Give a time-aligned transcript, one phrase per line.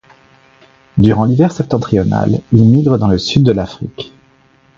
[0.97, 4.11] Durant l'hiver septentrional, il migre dans le sud de l'Afrique.